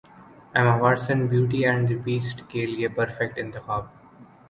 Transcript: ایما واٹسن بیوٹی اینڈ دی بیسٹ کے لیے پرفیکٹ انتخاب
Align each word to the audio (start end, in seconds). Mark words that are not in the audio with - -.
ایما 0.55 0.73
واٹسن 0.83 1.19
بیوٹی 1.29 1.59
اینڈ 1.65 1.81
دی 1.89 1.95
بیسٹ 2.05 2.37
کے 2.51 2.65
لیے 2.65 2.87
پرفیکٹ 2.97 3.39
انتخاب 3.39 3.83